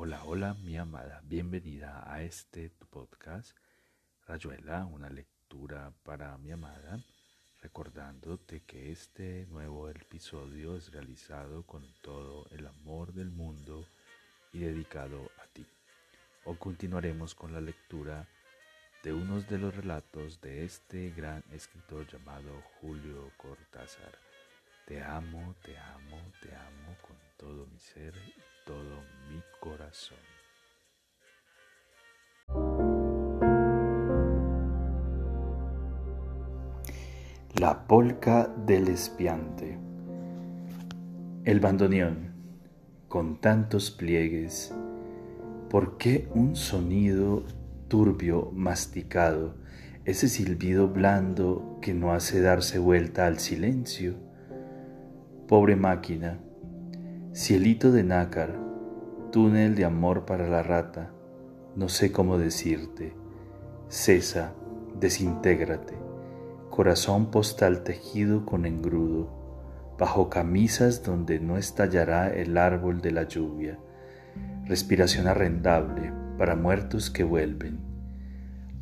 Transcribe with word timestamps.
Hola, 0.00 0.22
hola, 0.26 0.54
mi 0.62 0.76
amada. 0.76 1.20
Bienvenida 1.24 2.04
a 2.06 2.22
este 2.22 2.70
tu 2.70 2.86
podcast, 2.86 3.50
Rayuela, 4.28 4.86
una 4.86 5.10
lectura 5.10 5.92
para 6.04 6.38
mi 6.38 6.52
amada. 6.52 7.00
Recordándote 7.62 8.60
que 8.60 8.92
este 8.92 9.46
nuevo 9.46 9.88
episodio 9.88 10.76
es 10.76 10.92
realizado 10.92 11.64
con 11.64 11.84
todo 12.00 12.46
el 12.52 12.68
amor 12.68 13.12
del 13.12 13.32
mundo 13.32 13.88
y 14.52 14.60
dedicado 14.60 15.32
a 15.42 15.48
ti. 15.52 15.66
Hoy 16.44 16.56
continuaremos 16.58 17.34
con 17.34 17.52
la 17.52 17.60
lectura 17.60 18.28
de 19.02 19.12
unos 19.12 19.48
de 19.48 19.58
los 19.58 19.74
relatos 19.74 20.40
de 20.40 20.64
este 20.64 21.10
gran 21.10 21.42
escritor 21.50 22.06
llamado 22.06 22.62
Julio 22.80 23.32
Cortázar. 23.36 24.16
Te 24.88 25.02
amo, 25.02 25.54
te 25.62 25.76
amo, 25.76 26.16
te 26.40 26.48
amo 26.54 26.96
con 27.06 27.14
todo 27.36 27.66
mi 27.66 27.78
ser 27.78 28.14
y 28.26 28.32
todo 28.64 29.02
mi 29.28 29.38
corazón. 29.60 30.16
La 37.60 37.86
polca 37.86 38.50
del 38.64 38.88
espiante. 38.88 39.78
El 41.44 41.60
bandoneón, 41.60 42.32
con 43.08 43.42
tantos 43.42 43.90
pliegues, 43.90 44.72
¿por 45.68 45.98
qué 45.98 46.30
un 46.34 46.56
sonido 46.56 47.44
turbio 47.88 48.50
masticado, 48.54 49.54
ese 50.06 50.30
silbido 50.30 50.88
blando 50.88 51.78
que 51.82 51.92
no 51.92 52.14
hace 52.14 52.40
darse 52.40 52.78
vuelta 52.78 53.26
al 53.26 53.38
silencio? 53.38 54.27
Pobre 55.48 55.76
máquina, 55.76 56.38
cielito 57.32 57.90
de 57.90 58.04
nácar, 58.04 58.54
túnel 59.32 59.76
de 59.76 59.86
amor 59.86 60.26
para 60.26 60.46
la 60.46 60.62
rata, 60.62 61.10
no 61.74 61.88
sé 61.88 62.12
cómo 62.12 62.36
decirte, 62.36 63.14
cesa, 63.88 64.52
desintégrate, 65.00 65.94
corazón 66.68 67.30
postal 67.30 67.82
tejido 67.82 68.44
con 68.44 68.66
engrudo, 68.66 69.30
bajo 69.98 70.28
camisas 70.28 71.02
donde 71.02 71.40
no 71.40 71.56
estallará 71.56 72.28
el 72.28 72.58
árbol 72.58 73.00
de 73.00 73.12
la 73.12 73.22
lluvia, 73.22 73.78
respiración 74.66 75.28
arrendable 75.28 76.12
para 76.36 76.56
muertos 76.56 77.08
que 77.08 77.24
vuelven. 77.24 77.78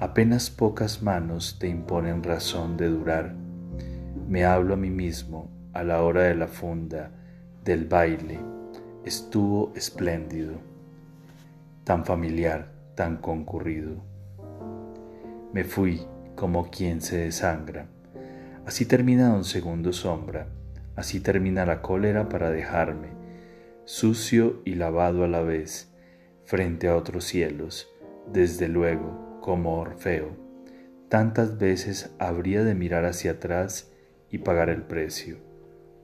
Apenas 0.01 0.51
pocas 0.51 1.01
manos 1.01 1.61
te 1.61 1.69
imponen 1.69 2.25
razón 2.25 2.77
de 2.77 2.89
durar. 2.89 3.37
Me 4.29 4.45
hablo 4.45 4.75
a 4.75 4.77
mí 4.77 4.91
mismo 4.91 5.55
a 5.77 5.85
la 5.85 6.03
hora 6.03 6.23
de 6.23 6.35
la 6.35 6.47
funda, 6.47 7.11
del 7.63 7.85
baile. 7.85 8.39
Estuvo 9.05 9.75
espléndido, 9.77 10.55
tan 11.85 12.07
familiar, 12.07 12.73
tan 12.95 13.19
concurrido. 13.19 14.03
Me 15.53 15.65
fui 15.65 16.01
como 16.35 16.71
quien 16.71 17.03
se 17.03 17.19
desangra. 17.19 17.89
Así 18.65 18.87
termina 18.87 19.35
un 19.35 19.45
segundo 19.45 19.93
sombra, 19.93 20.49
así 20.97 21.21
termina 21.21 21.67
la 21.67 21.83
cólera 21.83 22.31
para 22.31 22.51
dejarme, 22.51 23.09
sucio 23.85 24.63
y 24.65 24.77
lavado 24.77 25.25
a 25.25 25.29
la 25.29 25.43
vez, 25.43 25.93
frente 26.47 26.89
a 26.89 26.97
otros 26.97 27.25
cielos, 27.25 27.87
desde 28.33 28.69
luego, 28.69 29.39
como 29.43 29.79
Orfeo. 29.79 30.31
Tantas 31.11 31.59
veces 31.59 32.15
habría 32.19 32.65
de 32.65 32.75
mirar 32.75 33.05
hacia 33.05 33.33
atrás 33.33 33.93
y 34.31 34.39
pagar 34.39 34.71
el 34.71 34.83
precio. 34.83 35.46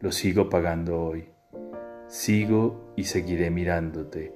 Lo 0.02 0.10
sigo 0.10 0.48
pagando 0.48 1.00
hoy. 1.00 1.28
Sigo 2.08 2.92
y 2.96 3.04
seguiré 3.04 3.52
mirándote. 3.52 4.34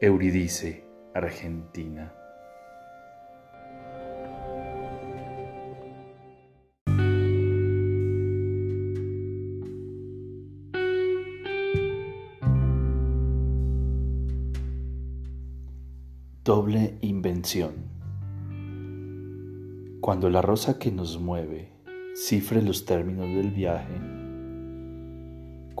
Euridice, 0.00 0.84
Argentina. 1.12 2.14
Doble 16.44 16.98
invención. 17.00 17.72
Cuando 20.00 20.30
la 20.30 20.42
rosa 20.42 20.78
que 20.78 20.92
nos 20.92 21.18
mueve 21.18 21.72
cifre 22.14 22.62
los 22.62 22.84
términos 22.84 23.26
del 23.26 23.50
viaje, 23.50 24.21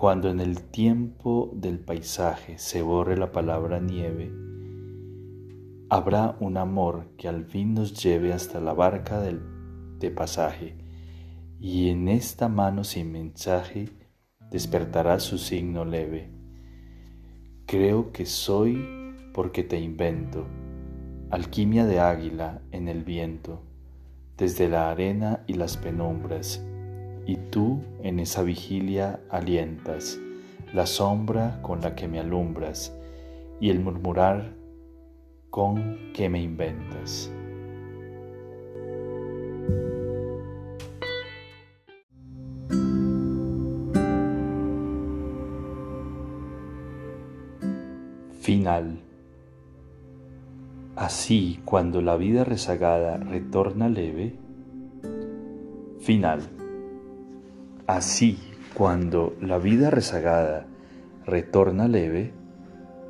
cuando 0.02 0.30
en 0.30 0.40
el 0.40 0.64
tiempo 0.64 1.52
del 1.54 1.78
paisaje 1.78 2.58
se 2.58 2.82
borre 2.82 3.16
la 3.16 3.30
palabra 3.30 3.78
nieve, 3.78 4.32
habrá 5.90 6.36
un 6.40 6.56
amor 6.56 7.12
que 7.16 7.28
al 7.28 7.44
fin 7.44 7.74
nos 7.74 8.02
lleve 8.02 8.32
hasta 8.32 8.60
la 8.60 8.72
barca 8.72 9.20
de 9.20 10.10
pasaje, 10.10 10.76
y 11.60 11.88
en 11.90 12.08
esta 12.08 12.48
mano 12.48 12.82
sin 12.82 13.12
mensaje 13.12 13.90
despertará 14.50 15.20
su 15.20 15.38
signo 15.38 15.84
leve. 15.84 16.32
Creo 17.66 18.10
que 18.10 18.26
soy 18.26 18.84
porque 19.32 19.62
te 19.62 19.78
invento, 19.78 20.48
alquimia 21.30 21.86
de 21.86 22.00
águila 22.00 22.60
en 22.72 22.88
el 22.88 23.04
viento, 23.04 23.62
desde 24.36 24.68
la 24.68 24.90
arena 24.90 25.44
y 25.46 25.54
las 25.54 25.76
penumbras, 25.76 26.60
tú 27.52 27.80
en 28.02 28.18
esa 28.18 28.42
vigilia 28.42 29.20
alientas 29.30 30.18
la 30.74 30.86
sombra 30.86 31.60
con 31.62 31.82
la 31.82 31.94
que 31.94 32.08
me 32.08 32.18
alumbras 32.18 32.96
y 33.60 33.70
el 33.70 33.78
murmurar 33.78 34.54
con 35.50 36.12
que 36.14 36.28
me 36.28 36.42
inventas. 36.42 37.30
Final 48.40 48.98
Así, 50.96 51.58
cuando 51.64 52.02
la 52.02 52.16
vida 52.16 52.44
rezagada 52.44 53.16
retorna 53.16 53.88
leve, 53.88 54.34
final. 56.00 56.61
Así, 57.86 58.38
cuando 58.74 59.34
la 59.40 59.58
vida 59.58 59.90
rezagada 59.90 60.66
retorna 61.26 61.88
leve, 61.88 62.32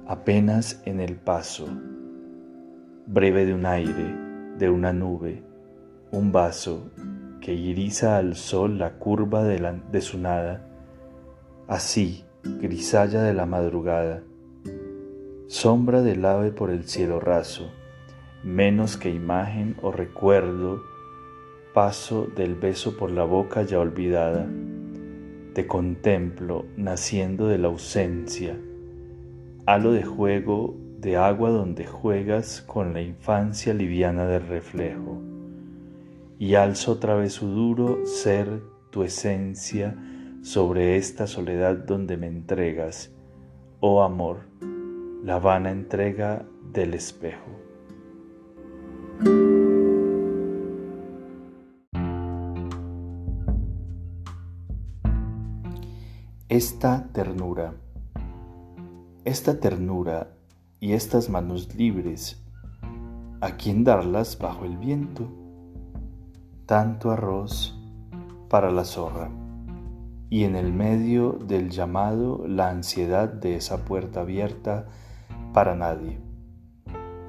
apenas 0.06 0.80
en 0.86 1.00
el 1.00 1.16
paso, 1.16 1.68
breve 3.06 3.44
de 3.44 3.52
un 3.52 3.66
aire, 3.66 4.16
de 4.56 4.70
una 4.70 4.94
nube, 4.94 5.42
un 6.10 6.32
vaso 6.32 6.90
que 7.42 7.52
iriza 7.52 8.16
al 8.16 8.34
sol 8.34 8.78
la 8.78 8.94
curva 8.94 9.44
de, 9.44 9.80
de 9.90 10.00
su 10.00 10.18
nada, 10.18 10.66
así, 11.68 12.24
grisalla 12.42 13.22
de 13.22 13.34
la 13.34 13.44
madrugada, 13.44 14.22
sombra 15.48 16.00
del 16.00 16.24
ave 16.24 16.50
por 16.50 16.70
el 16.70 16.84
cielo 16.88 17.20
raso, 17.20 17.70
menos 18.42 18.96
que 18.96 19.10
imagen 19.10 19.76
o 19.82 19.92
recuerdo, 19.92 20.82
paso 21.72 22.26
del 22.36 22.54
beso 22.54 22.96
por 22.96 23.10
la 23.10 23.24
boca 23.24 23.62
ya 23.62 23.80
olvidada. 23.80 24.46
Te 25.54 25.66
contemplo 25.66 26.66
naciendo 26.76 27.48
de 27.48 27.58
la 27.58 27.68
ausencia, 27.68 28.56
halo 29.66 29.92
de 29.92 30.02
juego 30.02 30.76
de 30.98 31.16
agua 31.16 31.50
donde 31.50 31.86
juegas 31.86 32.62
con 32.62 32.94
la 32.94 33.02
infancia 33.02 33.74
liviana 33.74 34.26
del 34.26 34.46
reflejo, 34.46 35.20
y 36.38 36.54
alzo 36.54 36.92
otra 36.92 37.14
vez 37.14 37.32
su 37.32 37.48
duro 37.48 38.06
ser, 38.06 38.62
tu 38.90 39.02
esencia, 39.02 39.96
sobre 40.42 40.96
esta 40.96 41.26
soledad 41.26 41.76
donde 41.76 42.16
me 42.16 42.26
entregas, 42.26 43.12
oh 43.80 44.02
amor 44.02 44.52
la 45.22 45.38
vana 45.38 45.70
entrega 45.70 46.44
del 46.72 46.94
espejo. 46.94 47.46
Esta 56.64 57.08
ternura, 57.12 57.74
esta 59.24 59.58
ternura 59.58 60.28
y 60.78 60.92
estas 60.92 61.28
manos 61.28 61.74
libres, 61.74 62.40
¿a 63.40 63.56
quién 63.56 63.82
darlas 63.82 64.38
bajo 64.38 64.64
el 64.64 64.76
viento? 64.76 65.26
Tanto 66.64 67.10
arroz 67.10 67.76
para 68.48 68.70
la 68.70 68.84
zorra 68.84 69.28
y 70.30 70.44
en 70.44 70.54
el 70.54 70.72
medio 70.72 71.32
del 71.32 71.68
llamado 71.68 72.46
la 72.46 72.70
ansiedad 72.70 73.28
de 73.28 73.56
esa 73.56 73.84
puerta 73.84 74.20
abierta 74.20 74.86
para 75.52 75.74
nadie. 75.74 76.20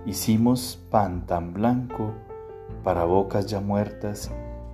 Hicimos 0.06 0.80
pan 0.92 1.26
tan 1.26 1.54
blanco 1.54 2.14
para 2.84 3.04
bocas 3.06 3.48
ya 3.48 3.62
muertas 3.62 4.32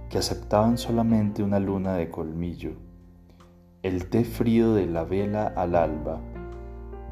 que 0.09 0.17
aceptaban 0.17 0.77
solamente 0.77 1.43
una 1.43 1.59
luna 1.59 1.93
de 1.93 2.09
colmillo, 2.11 2.88
el 3.81 4.09
té 4.09 4.23
frío 4.23 4.73
de 4.73 4.87
la 4.87 5.03
vela 5.03 5.47
al 5.55 5.75
alba, 5.75 6.19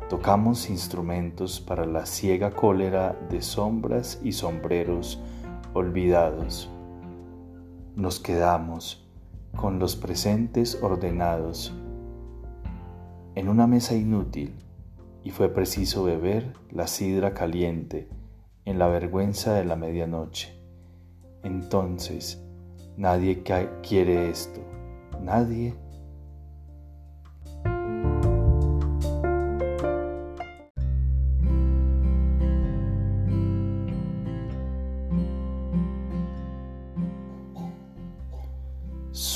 Tocamos 0.10 0.70
instrumentos 0.70 1.60
para 1.60 1.86
la 1.86 2.06
ciega 2.06 2.52
cólera 2.52 3.20
de 3.30 3.42
sombras 3.42 4.22
y 4.24 4.32
sombreros 4.32 5.22
olvidados. 5.74 6.70
Nos 7.98 8.22
quedamos 8.22 9.06
con 9.58 9.80
los 9.80 9.98
presentes 9.98 10.82
ordenados 10.82 11.76
en 13.36 13.50
una 13.50 13.68
mesa 13.68 13.96
inútil 13.96 14.56
y 15.26 15.32
fue 15.32 15.50
preciso 15.50 16.06
beber 16.06 16.54
la 16.72 16.88
sidra 16.88 17.34
caliente 17.34 18.08
en 18.64 18.80
la 18.80 18.88
vergüenza 18.88 19.56
de 19.56 19.66
la 19.66 19.76
medianoche. 19.76 20.58
Entonces, 21.44 22.42
nadie 22.96 23.44
quiere 23.84 24.30
esto, 24.30 24.62
nadie 25.22 25.76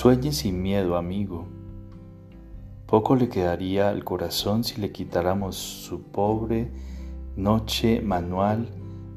Sueñe 0.01 0.31
sin 0.31 0.63
miedo, 0.63 0.97
amigo. 0.97 1.45
Poco 2.87 3.15
le 3.15 3.29
quedaría 3.29 3.89
al 3.89 4.03
corazón 4.03 4.63
si 4.63 4.81
le 4.81 4.91
quitáramos 4.91 5.55
su 5.55 6.01
pobre 6.01 6.71
noche 7.35 8.01
manual 8.01 8.67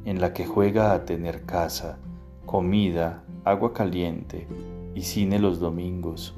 en 0.05 0.21
la 0.21 0.35
que 0.35 0.45
juega 0.45 0.93
a 0.93 1.07
tener 1.07 1.47
casa, 1.47 1.97
comida, 2.45 3.25
agua 3.47 3.73
caliente 3.73 4.47
y 4.95 5.01
cine 5.01 5.39
los 5.39 5.59
domingos. 5.59 6.35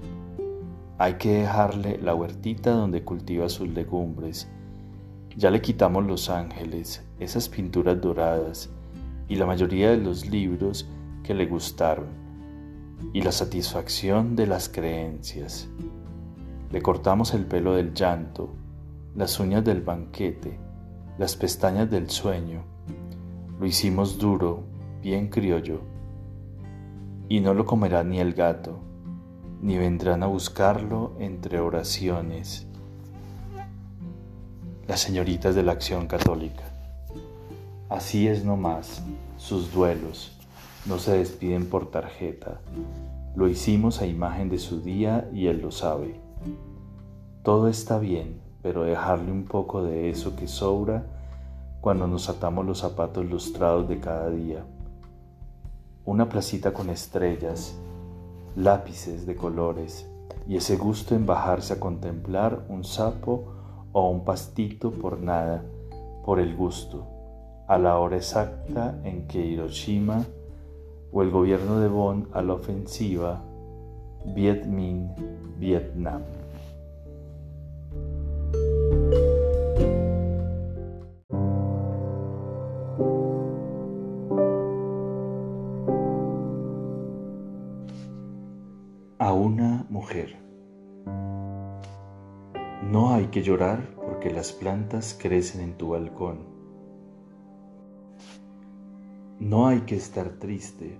Hay 0.96 1.14
que 1.14 1.40
dejarle 1.40 1.98
la 1.98 2.14
huertita 2.14 2.70
donde 2.70 3.02
cultiva 3.02 3.48
sus 3.48 3.68
legumbres. 3.70 4.48
Ya 5.36 5.50
le 5.50 5.60
quitamos 5.60 6.06
los 6.06 6.30
ángeles, 6.30 7.04
esas 7.18 7.48
pinturas 7.48 8.00
doradas 8.00 8.70
y 9.28 9.34
la 9.34 9.46
mayoría 9.46 9.90
de 9.90 9.96
los 9.96 10.24
libros 10.30 10.88
que 11.24 11.34
le 11.34 11.46
gustaron 11.46 12.25
y 13.12 13.22
la 13.22 13.32
satisfacción 13.32 14.36
de 14.36 14.46
las 14.46 14.68
creencias. 14.68 15.68
Le 16.70 16.82
cortamos 16.82 17.34
el 17.34 17.46
pelo 17.46 17.74
del 17.74 17.94
llanto, 17.94 18.50
las 19.14 19.38
uñas 19.40 19.64
del 19.64 19.82
banquete, 19.82 20.58
las 21.18 21.36
pestañas 21.36 21.90
del 21.90 22.10
sueño. 22.10 22.62
Lo 23.58 23.66
hicimos 23.66 24.18
duro, 24.18 24.64
bien 25.02 25.28
criollo. 25.28 25.80
Y 27.28 27.40
no 27.40 27.54
lo 27.54 27.64
comerá 27.64 28.04
ni 28.04 28.20
el 28.20 28.34
gato, 28.34 28.78
ni 29.62 29.78
vendrán 29.78 30.22
a 30.22 30.26
buscarlo 30.26 31.14
entre 31.18 31.60
oraciones. 31.60 32.66
Las 34.86 35.00
señoritas 35.00 35.54
de 35.54 35.62
la 35.62 35.72
acción 35.72 36.06
católica. 36.06 36.64
Así 37.88 38.28
es 38.28 38.44
nomás, 38.44 39.02
sus 39.36 39.72
duelos 39.72 40.35
no 40.88 40.98
se 40.98 41.18
despiden 41.18 41.68
por 41.68 41.90
tarjeta. 41.90 42.60
Lo 43.34 43.48
hicimos 43.48 44.00
a 44.00 44.06
imagen 44.06 44.48
de 44.48 44.58
su 44.58 44.80
día 44.80 45.28
y 45.32 45.48
él 45.48 45.60
lo 45.60 45.70
sabe. 45.70 46.20
Todo 47.42 47.68
está 47.68 47.98
bien, 47.98 48.40
pero 48.62 48.84
dejarle 48.84 49.32
un 49.32 49.44
poco 49.44 49.82
de 49.82 50.10
eso 50.10 50.36
que 50.36 50.48
sobra 50.48 51.04
cuando 51.80 52.06
nos 52.06 52.28
atamos 52.28 52.64
los 52.64 52.78
zapatos 52.78 53.24
lustrados 53.26 53.88
de 53.88 54.00
cada 54.00 54.30
día. 54.30 54.64
Una 56.04 56.28
placita 56.28 56.72
con 56.72 56.88
estrellas, 56.88 57.76
lápices 58.54 59.26
de 59.26 59.36
colores 59.36 60.08
y 60.48 60.56
ese 60.56 60.76
gusto 60.76 61.14
en 61.14 61.26
bajarse 61.26 61.74
a 61.74 61.80
contemplar 61.80 62.64
un 62.68 62.84
sapo 62.84 63.44
o 63.92 64.08
un 64.08 64.24
pastito 64.24 64.92
por 64.92 65.20
nada, 65.20 65.64
por 66.24 66.38
el 66.38 66.56
gusto, 66.56 67.06
a 67.68 67.76
la 67.76 67.98
hora 67.98 68.16
exacta 68.16 68.98
en 69.04 69.26
que 69.26 69.44
Hiroshima 69.44 70.24
o 71.12 71.22
el 71.22 71.30
gobierno 71.30 71.80
de 71.80 71.88
Bonn 71.88 72.28
a 72.32 72.42
la 72.42 72.54
ofensiva 72.54 73.42
Viet 74.34 74.66
Minh 74.66 75.08
Vietnam. 75.58 76.22
A 89.18 89.32
una 89.32 89.86
mujer. 89.88 90.36
No 92.82 93.14
hay 93.14 93.26
que 93.26 93.42
llorar 93.42 93.94
porque 93.96 94.30
las 94.30 94.52
plantas 94.52 95.18
crecen 95.20 95.60
en 95.62 95.76
tu 95.76 95.90
balcón. 95.90 96.55
No 99.38 99.66
hay 99.68 99.80
que 99.80 99.96
estar 99.96 100.30
triste 100.38 100.98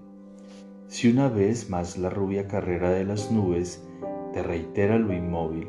si 0.89 1.11
una 1.11 1.29
vez 1.29 1.69
más 1.69 1.99
la 1.99 2.11
rubia 2.11 2.47
carrera 2.47 2.91
de 2.91 3.05
las 3.05 3.33
nubes 3.33 3.85
te 4.33 4.43
reitera 4.43 4.99
lo 4.99 5.13
inmóvil, 5.13 5.69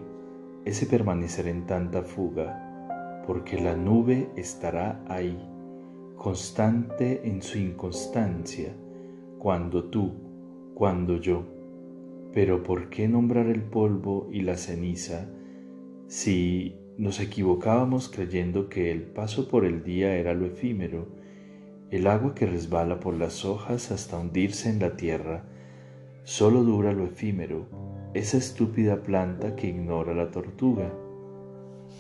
ese 0.64 0.86
permanecer 0.86 1.48
en 1.48 1.66
tanta 1.66 2.04
fuga, 2.04 3.24
porque 3.26 3.60
la 3.60 3.76
nube 3.76 4.30
estará 4.36 5.04
ahí, 5.08 5.38
constante 6.16 7.28
en 7.28 7.42
su 7.42 7.58
inconstancia, 7.58 8.76
cuando 9.40 9.86
tú, 9.86 10.14
cuando 10.76 11.18
yo. 11.18 11.46
Pero 12.32 12.62
¿por 12.62 12.90
qué 12.90 13.08
nombrar 13.08 13.48
el 13.48 13.64
polvo 13.64 14.30
y 14.32 14.42
la 14.42 14.56
ceniza 14.56 15.28
si 16.06 16.76
nos 16.98 17.20
equivocábamos 17.20 18.08
creyendo 18.08 18.70
que 18.70 18.92
el 18.92 19.02
paso 19.02 19.48
por 19.48 19.66
el 19.66 19.84
día 19.84 20.16
era 20.16 20.34
lo 20.36 20.46
efímero 20.46 21.17
el 21.90 22.08
agua 22.08 22.36
que 22.36 22.46
resbala 22.46 23.00
por 23.00 23.14
las 23.14 23.46
hojas 23.46 23.92
hasta 23.92 24.18
hundirse 24.18 24.70
en 24.70 24.80
la 24.80 24.98
tierra 24.98 25.44
solo 26.24 26.64
dura 26.64 26.92
lo 26.92 27.06
efímero, 27.06 27.68
esa 28.14 28.36
estúpida 28.36 29.04
planta 29.04 29.56
que 29.56 29.68
ignora 29.68 30.14
la 30.14 30.30
tortuga, 30.30 30.92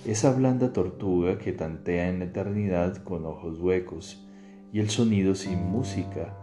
esa 0.05 0.33
blanda 0.33 0.73
tortuga 0.73 1.37
que 1.37 1.53
tantea 1.53 2.09
en 2.09 2.19
la 2.19 2.25
eternidad 2.25 2.97
con 2.97 3.25
ojos 3.25 3.59
huecos 3.61 4.27
y 4.73 4.81
el 4.81 4.89
sonido 4.89 5.35
sin 5.35 5.63
música, 5.63 6.37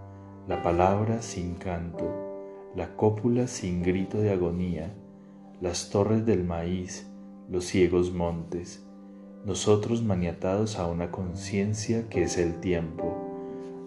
la 0.49 0.63
palabra 0.63 1.21
sin 1.21 1.57
canto, 1.57 2.71
la 2.75 2.97
cópula 2.97 3.47
sin 3.47 3.83
grito 3.83 4.19
de 4.23 4.33
agonía, 4.33 4.95
las 5.61 5.91
torres 5.91 6.25
del 6.25 6.45
maíz, 6.45 7.07
los 7.51 7.67
ciegos 7.67 8.11
montes, 8.11 8.87
nosotros 9.45 10.03
maniatados 10.03 10.79
a 10.79 10.87
una 10.87 11.11
conciencia 11.11 12.09
que 12.09 12.23
es 12.23 12.39
el 12.39 12.61
tiempo 12.61 13.24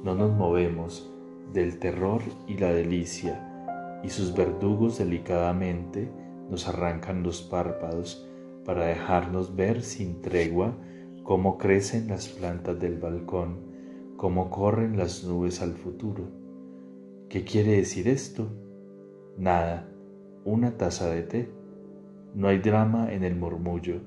no 0.08 0.16
nos 0.16 0.32
movemos 0.32 1.14
del 1.52 1.80
terror 1.80 2.22
y 2.48 2.58
la 2.58 2.72
delicia, 2.72 4.00
y 4.06 4.10
sus 4.10 4.34
verdugos 4.34 5.00
delicadamente 5.00 6.10
nos 6.50 6.70
arrancan 6.70 7.24
los 7.24 7.42
párpados 7.42 8.26
para 8.64 8.86
dejarnos 8.86 9.54
ver 9.58 9.82
sin 9.82 10.22
tregua 10.22 10.78
cómo 11.24 11.58
crecen 11.58 12.08
las 12.08 12.30
plantas 12.30 12.80
del 12.80 12.98
balcón, 13.00 13.58
cómo 14.16 14.50
corren 14.50 14.96
las 14.96 15.26
nubes 15.26 15.62
al 15.62 15.74
futuro. 15.74 16.24
¿Qué 17.28 17.44
quiere 17.44 17.74
decir 17.74 18.08
esto? 18.08 18.48
Nada, 19.38 19.90
una 20.46 20.78
taza 20.78 21.10
de 21.10 21.24
té. 21.24 21.52
No 22.34 22.48
hay 22.48 22.60
drama 22.60 23.12
en 23.12 23.26
el 23.26 23.36
murmullo, 23.36 24.00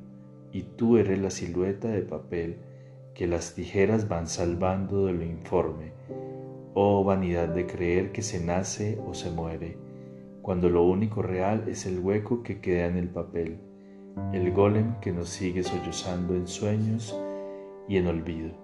y 0.50 0.62
tú 0.62 0.96
eres 0.96 1.18
la 1.18 1.28
silueta 1.28 1.88
de 1.88 2.00
papel 2.00 2.56
que 3.20 3.26
las 3.26 3.54
tijeras 3.54 4.08
van 4.08 4.26
salvando 4.26 5.04
de 5.04 5.12
lo 5.12 5.22
informe. 5.22 5.92
Oh 6.72 7.04
vanidad 7.04 7.48
de 7.48 7.66
creer 7.66 8.12
que 8.12 8.22
se 8.22 8.42
nace 8.42 8.98
o 9.06 9.12
se 9.12 9.30
muere, 9.30 9.76
cuando 10.40 10.70
lo 10.70 10.84
único 10.84 11.20
real 11.20 11.68
es 11.68 11.84
el 11.84 11.98
hueco 11.98 12.42
que 12.42 12.62
queda 12.62 12.86
en 12.86 12.96
el 12.96 13.10
papel, 13.10 13.60
el 14.32 14.50
golem 14.52 14.98
que 15.00 15.12
nos 15.12 15.28
sigue 15.28 15.62
sollozando 15.62 16.34
en 16.34 16.48
sueños 16.48 17.14
y 17.86 17.98
en 17.98 18.06
olvido. 18.06 18.54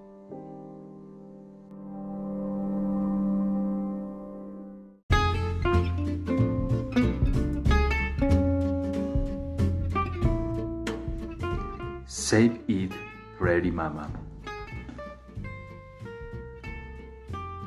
Save 12.07 12.63
It, 12.69 12.93
Ready 13.39 13.71
Mama. 13.71 14.26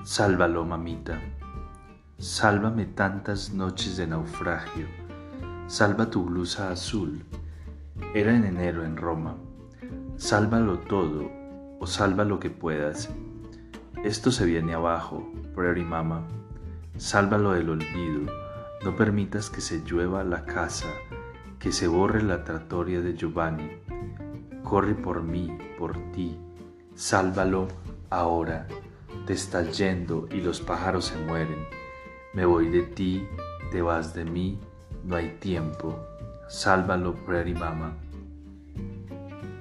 Sálvalo, 0.09 0.65
mamita. 0.65 1.21
Sálvame 2.17 2.85
tantas 2.85 3.53
noches 3.53 3.95
de 3.95 4.07
naufragio. 4.07 4.87
Salva 5.67 6.09
tu 6.09 6.23
blusa 6.23 6.71
azul. 6.71 7.23
Era 8.15 8.35
en 8.35 8.43
enero 8.43 8.83
en 8.83 8.97
Roma. 8.97 9.35
Sálvalo 10.17 10.79
todo 10.79 11.29
o 11.79 11.85
salva 11.85 12.23
lo 12.25 12.39
que 12.39 12.49
puedas. 12.49 13.11
Esto 14.03 14.31
se 14.31 14.45
viene 14.45 14.73
abajo, 14.73 15.31
Mama. 15.85 16.25
Sálvalo 16.97 17.51
del 17.51 17.69
olvido. 17.69 18.33
No 18.83 18.95
permitas 18.95 19.51
que 19.51 19.61
se 19.61 19.83
llueva 19.85 20.23
la 20.23 20.43
casa, 20.43 20.89
que 21.59 21.71
se 21.71 21.87
borre 21.87 22.23
la 22.23 22.43
tratoria 22.43 22.99
de 23.01 23.15
Giovanni. 23.15 23.69
corre 24.63 24.95
por 24.95 25.21
mí, 25.21 25.55
por 25.77 25.95
ti, 26.13 26.35
sálvalo 26.95 27.67
ahora. 28.09 28.65
Te 29.29 29.35
estás 29.35 29.77
yendo 29.77 30.27
y 30.31 30.41
los 30.41 30.59
pájaros 30.59 31.05
se 31.05 31.17
mueren. 31.19 31.67
Me 32.33 32.45
voy 32.45 32.67
de 32.67 32.81
ti, 32.81 33.27
te 33.71 33.79
vas 33.79 34.15
de 34.15 34.25
mí, 34.25 34.59
no 35.03 35.17
hay 35.17 35.37
tiempo. 35.39 35.99
Sálvalo, 36.47 37.13
Prairie 37.13 37.53
Mama. 37.53 37.95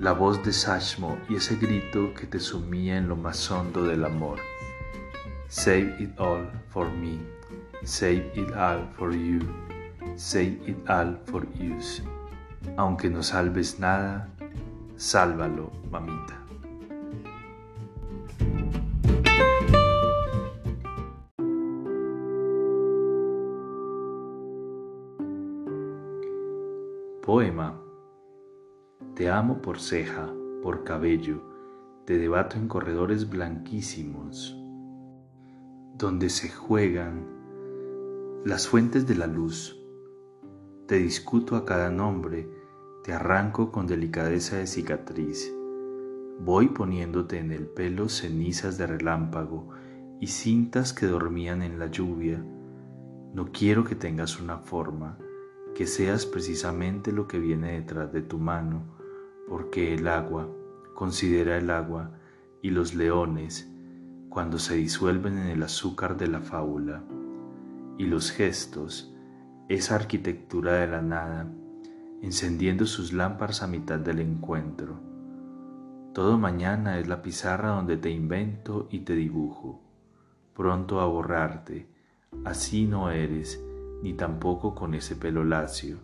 La 0.00 0.12
voz 0.12 0.42
de 0.42 0.54
Sashmo 0.54 1.18
y 1.28 1.36
ese 1.36 1.56
grito 1.56 2.14
que 2.14 2.26
te 2.26 2.40
sumía 2.40 2.96
en 2.96 3.08
lo 3.08 3.16
más 3.16 3.50
hondo 3.50 3.84
del 3.84 4.06
amor. 4.06 4.38
Save 5.48 5.96
it 5.98 6.18
all 6.18 6.50
for 6.70 6.90
me, 6.90 7.18
save 7.84 8.32
it 8.36 8.50
all 8.56 8.88
for 8.96 9.14
you, 9.14 9.40
save 10.16 10.62
it 10.66 10.78
all 10.88 11.14
for 11.26 11.46
use. 11.60 12.02
Aunque 12.78 13.10
no 13.10 13.22
salves 13.22 13.78
nada, 13.78 14.30
sálvalo, 14.96 15.70
mamita. 15.90 16.47
Poema. 27.38 27.80
Te 29.14 29.30
amo 29.30 29.62
por 29.62 29.78
ceja, 29.78 30.28
por 30.60 30.82
cabello, 30.82 31.40
te 32.04 32.18
debato 32.18 32.56
en 32.56 32.66
corredores 32.66 33.30
blanquísimos, 33.30 34.60
donde 35.96 36.30
se 36.30 36.48
juegan 36.48 37.28
las 38.44 38.66
fuentes 38.66 39.06
de 39.06 39.14
la 39.14 39.28
luz. 39.28 39.80
Te 40.88 40.96
discuto 40.96 41.54
a 41.54 41.64
cada 41.64 41.90
nombre, 41.90 42.50
te 43.04 43.12
arranco 43.12 43.70
con 43.70 43.86
delicadeza 43.86 44.56
de 44.56 44.66
cicatriz. 44.66 45.54
Voy 46.40 46.70
poniéndote 46.70 47.38
en 47.38 47.52
el 47.52 47.68
pelo 47.68 48.08
cenizas 48.08 48.78
de 48.78 48.88
relámpago 48.88 49.68
y 50.20 50.26
cintas 50.26 50.92
que 50.92 51.06
dormían 51.06 51.62
en 51.62 51.78
la 51.78 51.86
lluvia. 51.86 52.44
No 53.32 53.52
quiero 53.52 53.84
que 53.84 53.94
tengas 53.94 54.40
una 54.40 54.58
forma, 54.58 55.20
que 55.78 55.86
seas 55.86 56.26
precisamente 56.26 57.12
lo 57.12 57.28
que 57.28 57.38
viene 57.38 57.74
detrás 57.74 58.12
de 58.12 58.20
tu 58.20 58.40
mano, 58.40 58.82
porque 59.48 59.94
el 59.94 60.08
agua, 60.08 60.48
considera 60.92 61.56
el 61.56 61.70
agua, 61.70 62.10
y 62.60 62.70
los 62.70 62.94
leones, 62.96 63.70
cuando 64.28 64.58
se 64.58 64.74
disuelven 64.74 65.38
en 65.38 65.46
el 65.46 65.62
azúcar 65.62 66.16
de 66.16 66.26
la 66.26 66.40
fábula, 66.40 67.04
y 67.96 68.06
los 68.06 68.32
gestos, 68.32 69.14
esa 69.68 69.94
arquitectura 69.94 70.72
de 70.72 70.88
la 70.88 71.00
nada, 71.00 71.48
encendiendo 72.22 72.84
sus 72.84 73.12
lámparas 73.12 73.62
a 73.62 73.68
mitad 73.68 74.00
del 74.00 74.18
encuentro. 74.18 74.98
Todo 76.12 76.38
mañana 76.38 76.98
es 76.98 77.06
la 77.06 77.22
pizarra 77.22 77.68
donde 77.68 77.96
te 77.96 78.10
invento 78.10 78.88
y 78.90 79.02
te 79.04 79.14
dibujo, 79.14 79.80
pronto 80.56 81.00
a 81.00 81.06
borrarte, 81.06 81.88
así 82.44 82.84
no 82.84 83.12
eres, 83.12 83.62
ni 84.02 84.14
tampoco 84.14 84.74
con 84.74 84.94
ese 84.94 85.16
pelo 85.16 85.44
lacio, 85.44 85.98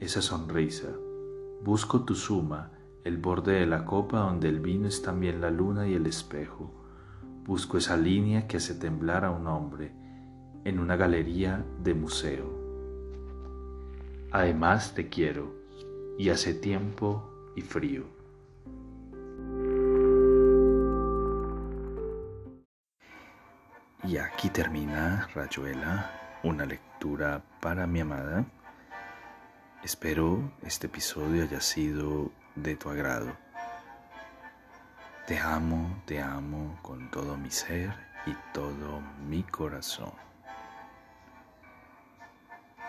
esa 0.00 0.22
sonrisa. 0.22 0.88
Busco 1.62 2.04
tu 2.04 2.14
suma, 2.14 2.70
el 3.04 3.18
borde 3.18 3.60
de 3.60 3.66
la 3.66 3.84
copa 3.84 4.20
donde 4.20 4.48
el 4.48 4.60
vino 4.60 4.88
es 4.88 5.02
también 5.02 5.40
la 5.40 5.50
luna 5.50 5.86
y 5.86 5.94
el 5.94 6.06
espejo. 6.06 6.72
Busco 7.44 7.78
esa 7.78 7.96
línea 7.96 8.46
que 8.46 8.56
hace 8.56 8.74
temblar 8.74 9.24
a 9.24 9.30
un 9.30 9.46
hombre 9.46 9.92
en 10.64 10.78
una 10.78 10.96
galería 10.96 11.64
de 11.82 11.94
museo. 11.94 12.64
Además 14.30 14.94
te 14.94 15.08
quiero, 15.08 15.54
y 16.18 16.30
hace 16.30 16.54
tiempo 16.54 17.30
y 17.56 17.60
frío. 17.60 18.04
Y 24.06 24.16
aquí 24.18 24.50
termina 24.50 25.28
Rayuela, 25.34 26.23
una 26.44 26.66
lectura 26.66 27.42
para 27.60 27.86
mi 27.86 28.00
amada. 28.00 28.44
Espero 29.82 30.52
este 30.62 30.86
episodio 30.86 31.42
haya 31.42 31.60
sido 31.60 32.30
de 32.54 32.76
tu 32.76 32.90
agrado. 32.90 33.34
Te 35.26 35.38
amo, 35.38 36.02
te 36.04 36.20
amo 36.20 36.78
con 36.82 37.10
todo 37.10 37.38
mi 37.38 37.50
ser 37.50 37.94
y 38.26 38.34
todo 38.52 39.00
mi 39.26 39.42
corazón. 39.42 40.12